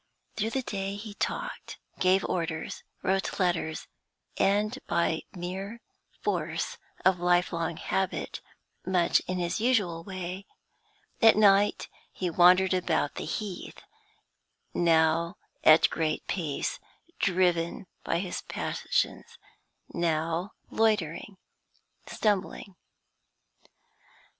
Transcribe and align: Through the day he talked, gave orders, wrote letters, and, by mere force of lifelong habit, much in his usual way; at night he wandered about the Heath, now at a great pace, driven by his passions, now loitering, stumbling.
Through 0.35 0.49
the 0.49 0.63
day 0.63 0.95
he 0.95 1.13
talked, 1.13 1.77
gave 1.99 2.25
orders, 2.25 2.81
wrote 3.03 3.39
letters, 3.39 3.87
and, 4.35 4.79
by 4.87 5.21
mere 5.33 5.79
force 6.23 6.79
of 7.05 7.19
lifelong 7.19 7.77
habit, 7.77 8.41
much 8.83 9.19
in 9.27 9.37
his 9.37 9.59
usual 9.61 10.03
way; 10.03 10.47
at 11.21 11.35
night 11.35 11.87
he 12.11 12.31
wandered 12.31 12.73
about 12.73 13.13
the 13.13 13.25
Heath, 13.25 13.79
now 14.73 15.35
at 15.63 15.85
a 15.85 15.89
great 15.89 16.25
pace, 16.25 16.79
driven 17.19 17.85
by 18.03 18.17
his 18.17 18.41
passions, 18.41 19.37
now 19.93 20.53
loitering, 20.71 21.37
stumbling. 22.07 22.75